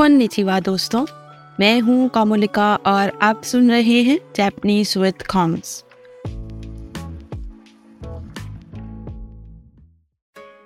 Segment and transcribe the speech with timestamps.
[0.00, 1.06] निचिवा दोस्तों?
[1.60, 5.84] मैं हूँ कामोलिका और आप सुन रहे हैं जैपनीज विद कॉम्स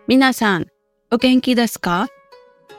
[0.08, 0.66] मीनासान
[1.14, 2.08] ओकेंकी दस्का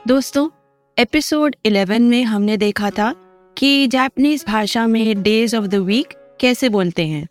[0.07, 0.49] दोस्तों
[0.97, 3.15] एपिसोड 11 में हमने देखा था
[3.57, 6.07] कि जापानीज भाषा में डेज़ ऑफ़ द वीक
[6.39, 7.27] कैसे बोलते हैं।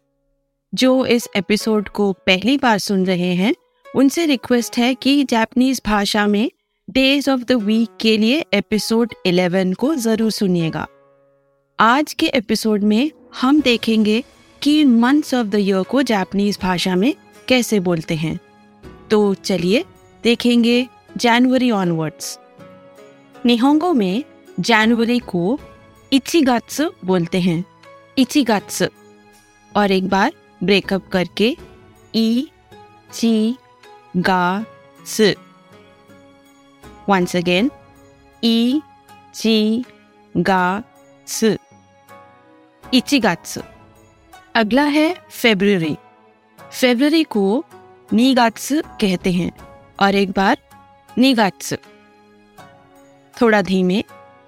[0.74, 3.54] जो इस एपिसोड को पहली बार सुन रहे हैं,
[3.96, 6.50] उनसे रिक्वेस्ट है कि जापानीज भाषा में
[6.90, 10.86] डेज़ ऑफ़ द वीक के लिए एपिसोड 11 को ज़रूर सुनिएगा।
[11.80, 14.24] आज के एपिसोड में हम देखेंगे
[14.62, 17.14] कि मंथ्स ऑफ़ द ईयर को जापानीज भाषा में
[17.48, 18.40] कैसे बोलते हैं।
[19.10, 19.84] तो चलिए
[20.24, 22.38] देखेंगे जनवरी ऑनवर्ड्स
[23.46, 24.24] निहोंगो में
[24.60, 25.60] जनवरी को
[26.12, 27.64] इचिगात्स बोलते हैं।
[28.18, 28.82] इचिगात्स
[29.76, 30.32] और एक बार
[30.64, 31.56] ब्रेकअप करके
[32.14, 32.48] ई
[33.14, 33.56] ची
[34.16, 34.64] गा
[37.08, 37.70] Once again,
[38.42, 38.80] E,
[39.34, 39.84] G,
[40.34, 40.82] Ga,
[41.26, 41.58] S.
[42.94, 43.58] इचिगात्स
[44.56, 45.94] अगला है फेब्रुवरी
[46.60, 47.42] फेब्रुवरी को
[48.12, 48.68] नीगात्स
[49.00, 49.50] कहते हैं
[50.00, 50.56] और एक बार
[51.18, 51.72] नीगात्स
[53.34, 54.02] थोड़ा धीमे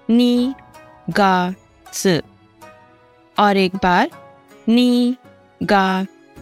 [0.09, 0.53] नी
[1.09, 1.33] गा
[1.93, 2.19] स
[3.37, 4.09] और एक बार
[4.69, 5.17] नी
[5.63, 5.85] गा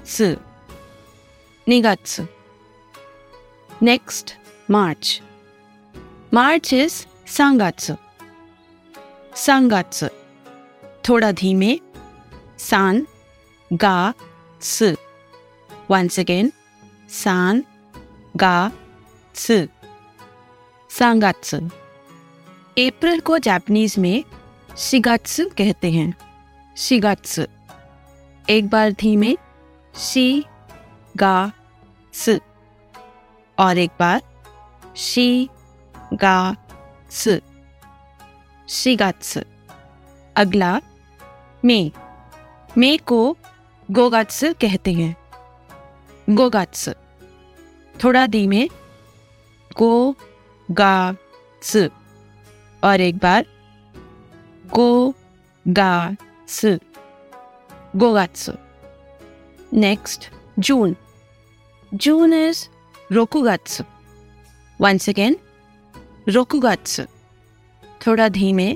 [0.07, 0.35] स
[1.67, 2.19] निगात्स
[3.69, 4.33] नेक्स्ट
[4.71, 5.21] मार्च
[6.33, 7.91] मार्च इज़ सांगात्स।
[9.35, 10.03] सांगात्स।
[11.09, 11.79] थोड़ा धीमे।
[12.59, 13.07] सान।
[13.73, 14.13] गा।
[14.61, 14.95] स।
[15.91, 16.51] वंस अगेन
[17.09, 17.63] सान।
[18.35, 18.71] गा।
[19.35, 19.67] स।
[20.89, 24.23] सांगात्स। अप्रैल को जापानीज में
[24.77, 26.13] शिगात्स कहते हैं।
[26.77, 27.43] शिगात्सु।
[28.49, 29.37] एक बार धीमे।
[29.97, 30.45] शी।
[31.17, 31.51] गा।
[32.13, 32.39] स।
[33.59, 34.21] और एक बार
[34.97, 35.49] शी।
[36.13, 36.55] गा
[37.11, 37.39] स
[38.67, 39.37] शिगात्स
[40.35, 40.79] अगला
[41.63, 41.79] मे
[42.77, 43.21] मे को
[43.89, 45.15] गोगात्स कहते हैं
[46.35, 46.89] गोगात्स
[47.95, 48.67] थोड़ा धीमे
[49.77, 50.15] गो
[50.69, 51.15] गा
[51.61, 51.87] स
[52.83, 53.45] और एक बार
[54.73, 55.13] गो
[55.65, 56.15] गा
[56.49, 56.77] स
[57.95, 58.49] गोगात्स
[59.73, 60.95] नेक्स्ट जून
[61.91, 62.67] जून इज़
[63.11, 63.81] रोकुगात्स
[64.79, 65.35] वंस अगेन
[66.29, 66.99] रोकुगात्स
[68.05, 68.71] थोड़ा धीमे।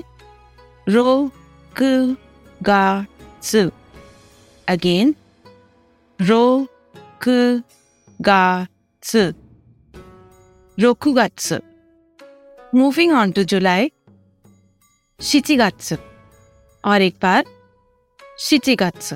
[0.88, 1.30] रो
[1.76, 2.16] क
[2.60, 2.84] गा
[3.42, 3.70] स
[4.68, 5.14] अगेन
[6.18, 6.44] रो
[7.22, 7.62] क
[8.20, 8.42] गा
[9.02, 9.32] स
[10.78, 11.52] रोकुगात्स
[12.74, 13.90] मूविंग ऑन टू जुलाई
[15.20, 15.92] शिचिगात्स
[16.84, 17.44] और एक बार
[18.38, 19.12] शिचिगात्स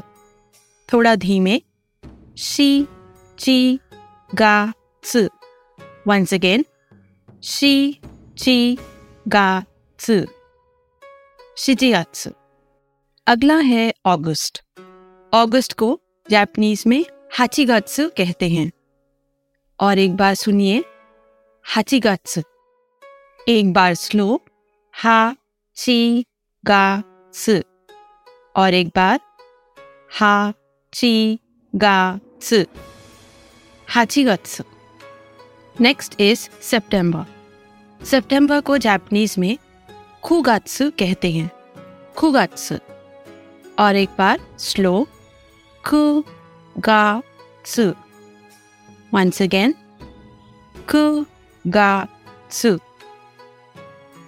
[0.89, 1.61] थोड़ा धीमे।
[2.39, 2.87] शी
[3.39, 3.59] ची
[4.33, 4.57] गा
[6.07, 6.65] वंस अगेन
[7.45, 7.75] शी
[8.39, 8.77] ची
[13.27, 14.63] अगला है अगस्त।
[15.33, 16.01] अगस्त को
[16.31, 18.71] जापानीज में हाचिगात्सु कहते हैं।
[19.81, 20.85] और एक बार सुनिए,
[21.63, 22.41] हाचिगात्सु।
[23.49, 24.41] एक बार स्लो
[24.95, 25.35] हा
[25.77, 26.25] ची
[26.67, 27.03] गा
[27.35, 27.51] स
[28.57, 29.21] और एक बार
[30.11, 30.53] हा
[30.93, 31.39] ची
[31.77, 32.55] गा स
[33.89, 34.65] हाचिगात्सु।
[35.81, 37.38] नेक्स्ट इज़ सितंबर
[38.05, 39.59] सितंबर को जापानीज में
[40.25, 41.51] खुगात्सु कहते हैं।
[42.17, 42.75] खुगात्सु।
[43.79, 45.09] और एक बार स्लो
[45.85, 46.25] खु
[46.79, 47.23] गा
[47.65, 47.93] सु
[50.89, 51.25] खु
[51.67, 52.09] गा
[52.51, 52.79] सु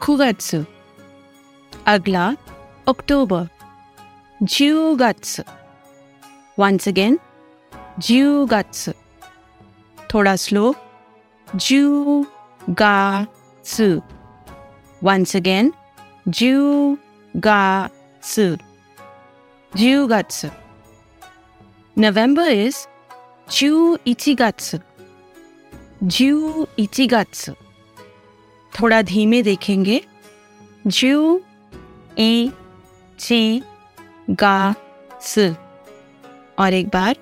[0.02, 0.64] खुगात्सु।
[1.86, 2.36] अगला
[2.88, 3.48] अक्टूबर
[4.42, 5.42] ज्यूगात्सु
[6.58, 7.18] वंस अगेन
[7.98, 8.92] ज्यूगात्सु
[10.14, 10.74] थोड़ा स्लो
[11.56, 12.26] ज्यू
[13.62, 14.02] गा su.
[15.02, 15.72] Once again,
[16.28, 16.96] Ju-ga-tsu.
[19.74, 20.50] Jugatsu.
[21.96, 22.88] November is
[23.48, 24.80] Ju-ichigatsu.
[26.04, 27.54] Ju-ichigatsu.
[28.80, 30.00] थोड़ा धीमे देखेंगे
[30.86, 31.40] जू
[32.18, 32.50] ई
[33.18, 33.62] ची
[34.30, 34.74] गा
[35.22, 35.38] स
[36.58, 37.14] और एक बार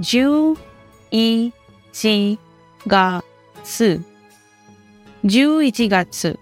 [0.00, 0.56] जू
[1.12, 1.50] ई
[1.94, 2.38] ची
[2.88, 3.20] गा
[5.23, 6.37] स11月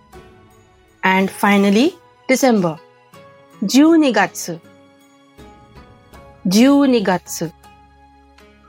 [1.03, 1.87] and finally
[2.29, 2.75] December
[3.61, 4.59] 12月
[6.47, 7.51] 12月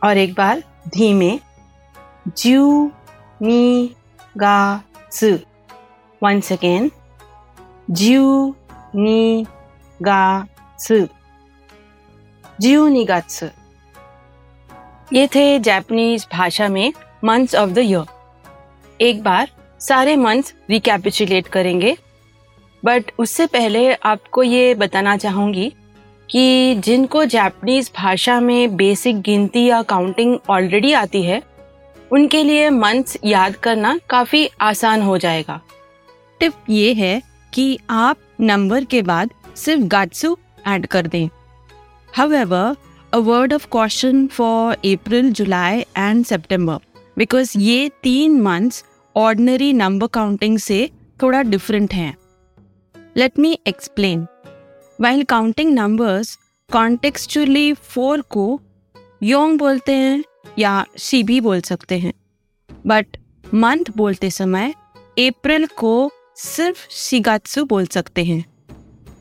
[0.05, 1.39] और एक बार धीमे
[2.39, 2.91] जू
[3.43, 3.95] मी
[4.39, 4.83] गा
[5.13, 5.33] स
[6.23, 6.91] once again
[7.91, 8.55] जू
[8.95, 9.47] नी
[10.01, 10.47] गा
[10.81, 11.07] स
[12.61, 13.43] जू गात्स
[15.13, 16.93] ये थे जापानीज भाषा में
[17.25, 21.96] मंथ्स ऑफ द ईयर एक बार सारे मंथ रिकैपिचुलेट करेंगे।
[22.84, 25.70] बट उससे पहले आपको ये बताना चाहूँगी
[26.30, 31.42] कि जिनको जापनीज भाषा में बेसिक गिनती या काउंटिंग ऑलरेडी आती है
[32.12, 35.62] उनके लिए मंथ्स याद करना काफ़ी आसान हो जाएगा।
[36.40, 37.22] टिप ये है
[37.54, 40.38] कि आप नंबर के बाद सिर्फ़ गाट्सू
[40.68, 41.28] ऐड कर दें।
[42.14, 42.76] However,
[43.14, 46.80] a word of caution for April July and September
[47.18, 48.84] because ये तीन months
[49.18, 50.90] ऑर्डनरी नंबर काउंटिंग से
[51.22, 52.18] थोड़ा डिफरेंट है।
[53.18, 54.28] Let me explain
[55.02, 56.40] while counting numbers
[56.72, 58.62] contextually four को
[59.24, 60.24] योंग बोलते हैं
[60.60, 62.14] या सी भी बोल सकते हैं।
[62.88, 63.08] बट
[63.54, 64.74] मंथ बोलते समय
[65.20, 68.46] अप्रैल को सिर्फ़ सिगात्सु बोल सकते हैं।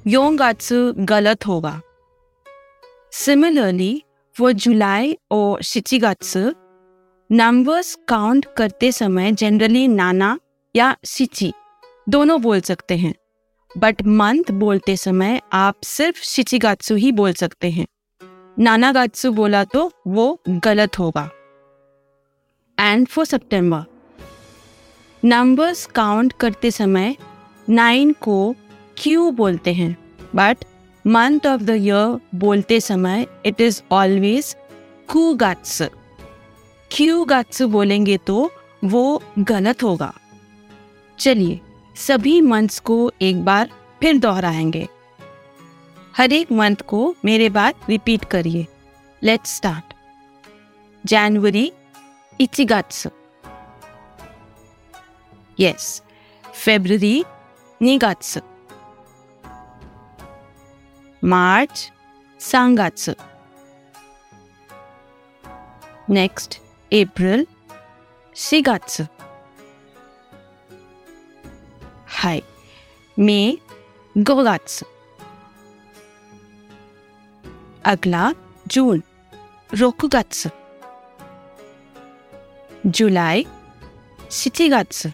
[0.06, 1.80] योंगात्सु गलत होगा।
[3.12, 4.02] सिमिलरली
[4.40, 6.52] वो जुलाई और शिचिगात्सु
[7.30, 10.38] नंबर्स काउंट करते समय जनरली नाना
[10.76, 11.52] या शिची,
[12.08, 13.14] दोनों बोल सकते हैं।
[13.78, 17.86] बट मंथ बोलते समय आप सिर्फ़ शिचिगात्सु ही बोल सकते हैं।
[18.58, 21.28] नाना गात्सु बोला तो वो गलत होगा।
[22.80, 23.84] And for September
[25.24, 27.16] numbers count करते समय
[27.68, 28.54] नाइन को
[28.96, 29.96] क्यू बोलते हैं।
[30.36, 30.64] But
[31.06, 34.56] month of the year बोलते समय इट इज़ ऑलवेज
[35.08, 35.82] कू गट्स
[36.90, 38.50] क्यू गट्स बोलेंगे तो
[38.84, 40.12] वो गलत होगा।
[41.18, 41.60] चलिए
[41.96, 44.88] सभी मंथ्स को एक बार फिर दोहराएँगे।
[46.16, 48.66] हर एक मंथ को मेरे बाद रिपीट करिए।
[49.22, 49.94] लेट्स स्टार्ट
[51.04, 51.72] जनवरी
[52.40, 53.06] इचिगत्स
[55.60, 56.02] yes
[56.54, 57.24] February
[57.82, 58.38] निगत्स
[61.24, 61.90] March
[62.40, 63.14] Sangatsu.
[66.08, 66.60] Next,
[66.92, 67.44] April,
[68.34, 69.04] Shigatsu.
[72.06, 72.38] Hai.
[73.18, 73.56] May,
[74.18, 74.84] Gogatsu.
[77.84, 78.30] अगला
[78.70, 79.00] जून
[79.80, 80.48] रोकुगात्सु
[82.94, 83.42] जुलाई
[84.30, 85.08] शिचिगात्सु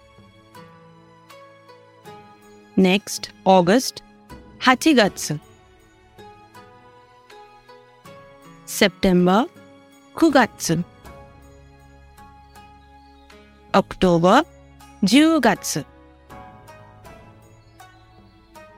[2.77, 4.03] नेक्स्ट अगस्त
[4.61, 5.35] हाचिगात्सु
[8.81, 9.41] September,
[10.21, 10.81] Kugatsu.
[13.75, 14.45] October,
[15.03, 15.85] Jugatsu.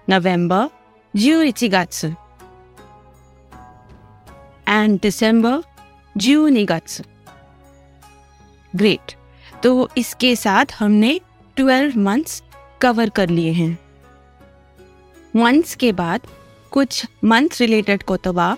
[0.09, 0.71] November,
[1.15, 2.17] Juichigatsu.
[4.67, 5.57] And December,
[6.17, 7.05] Junigatsu.
[8.75, 9.13] Great
[9.63, 11.19] तो इसके साथ हमने
[11.57, 12.43] 12 मंथ्स
[12.83, 13.79] कवर कर लिए हैं
[15.35, 16.27] मंथ्स के बाद
[16.73, 18.51] कुछ मंथ रिलेटेड कोतबा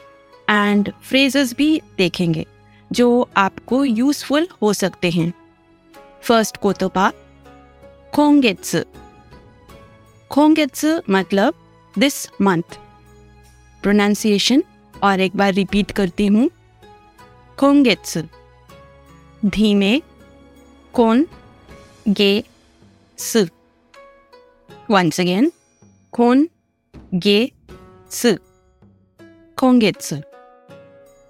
[0.50, 1.68] एंड फ्रेजेस भी
[1.98, 2.46] देखेंगे
[2.90, 5.32] जो आपको यूजफुल हो सकते हैं
[6.26, 7.10] फ़र्स्ट कोतोपा
[8.14, 8.76] खोंगेत्स
[10.30, 11.54] खोंगेत्स मतलब
[11.98, 12.78] दिस मंथ
[13.82, 14.62] प्रोनाउंसिएशन
[15.02, 16.50] और एक बार रिपीट करती हूँ.
[17.58, 18.18] खोंगेत्स
[19.46, 20.02] धीमे
[20.92, 21.26] कोन
[22.08, 22.44] गे
[23.18, 23.36] स
[24.90, 25.52] वंस अगेन
[26.12, 26.48] कोन
[27.14, 27.52] गे
[28.10, 28.36] स
[29.58, 30.14] खोंगेत्स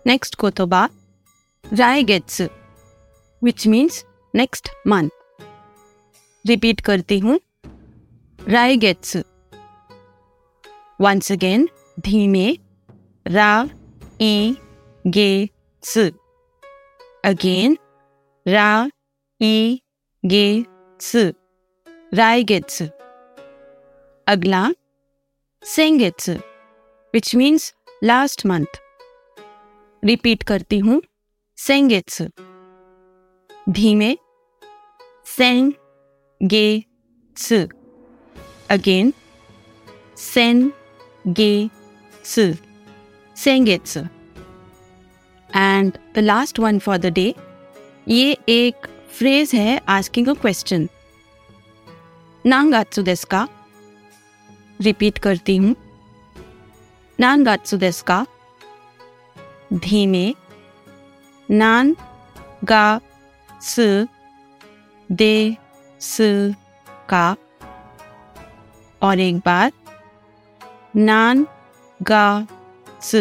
[0.06, 0.88] Next kotoba,
[1.64, 2.48] raigetsu,
[3.42, 4.05] which means
[4.36, 5.08] next month
[6.44, 7.38] repeat करती हूँ.
[8.38, 9.16] राय गेट्स
[11.00, 11.68] वंस अगेन
[12.00, 12.52] धीमे.
[13.26, 13.68] रा
[14.20, 14.54] ए
[15.06, 15.46] गे
[17.24, 17.76] अगेन
[18.46, 18.88] रा
[19.42, 19.78] ई
[20.24, 20.64] गे
[22.14, 22.82] राय गेट्स
[24.26, 24.68] अगला.
[25.62, 26.30] सेंग gets
[27.14, 27.72] which means
[28.04, 28.80] last month
[30.04, 31.00] repeat करती हूँ.
[31.58, 32.22] सेंग गेट्स
[33.68, 34.14] धीमे.
[35.38, 35.74] सेन
[36.42, 36.84] गे
[42.24, 42.54] स
[43.36, 43.98] सेंगेत्स
[45.56, 47.34] and the last one for the day
[48.08, 48.74] ये एक
[49.18, 50.88] फ्रेज है आस्किंग अ क्वेश्चन
[52.46, 53.48] नांगात्सु देस्का.
[54.80, 55.76] रिपीट करती हूँ.
[57.20, 58.26] नानगात्सु देस्का.
[59.72, 60.34] धीमे.
[61.50, 61.96] नान
[62.64, 63.00] गा
[63.62, 64.06] स
[65.12, 65.56] दे,
[66.00, 66.18] स,
[67.08, 67.36] का।
[69.02, 69.72] और एक बार
[70.96, 71.46] नान,
[72.02, 72.46] गा,
[73.02, 73.14] स,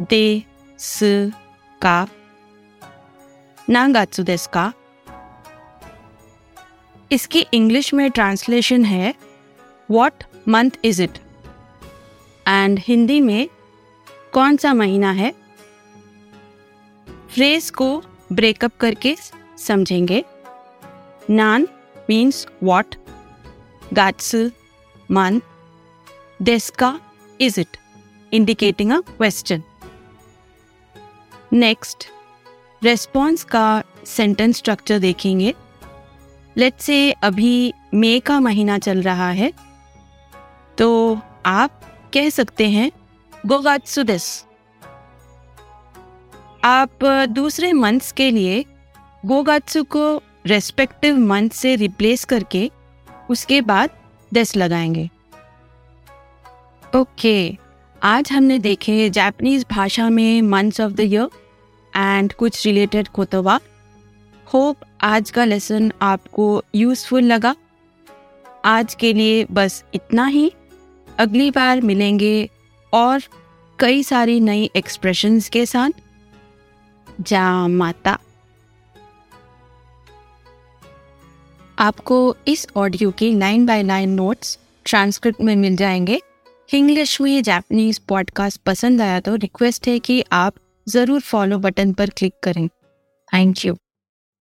[0.00, 0.42] दे,
[0.78, 1.00] स,
[1.82, 2.08] का।
[3.70, 4.72] नागात्सु देस का।
[7.12, 9.14] इसकी इंग्लिश में ट्रांसलेशन है
[9.90, 11.18] what month is it
[12.48, 13.48] and Hindi में,
[14.32, 15.34] कौन सा महीना है?
[17.30, 19.16] फ्रेज को ब्रेकअप करके
[19.58, 20.24] समझेंगे।
[21.30, 21.66] नान
[22.08, 22.94] मीन्स वॉट
[23.94, 24.34] गाट्स
[25.08, 25.44] month
[26.40, 27.00] deska
[27.40, 27.78] is it?
[28.32, 29.62] Indicating a question.
[31.52, 32.04] Next
[32.82, 35.52] response का सेंटेंस स्ट्रक्चर देखेंगे
[36.56, 39.52] लेट्स से अभी मई का महीना चल रहा है
[40.78, 40.88] तो
[41.46, 41.80] आप
[42.14, 42.90] कह सकते हैं
[43.46, 44.28] गोगात्सु दिस
[46.64, 48.64] आप दूसरे मंथ्स के लिए
[49.24, 50.06] गोगात्सु को
[50.46, 52.70] रेस्पेक्टिव मंथ से रिप्लेस करके
[53.30, 53.90] उसके बाद
[54.34, 55.10] दस लगाएँगे।
[56.96, 57.62] ओके okay,
[58.02, 61.28] आज हमने देखे जापानीज भाषा में months of the year
[61.96, 63.60] and कुछ रिलेटेड कोतवा।
[64.54, 67.56] होप आज का लेसन आपको यूज़फुल लगा।
[68.64, 70.52] आज के लिए बस इतना ही।
[71.18, 72.50] अगली बार मिलेंगे
[72.92, 73.22] और
[73.78, 75.90] कई सारी नई एक्सप्रेशंस के साथ।
[77.20, 78.18] जा माता।
[81.82, 86.20] आपको इस ऑडियो के nine by nine notes transcript में मिल जाएँगे।
[86.74, 90.54] इंग्लिश में जापनीज पॉडकास्ट पसंद आया तो रिक्वेस्ट है कि आप
[90.88, 92.68] ज़रूर फॉलो बटन पर क्लिक करें।
[93.28, 93.76] Thank you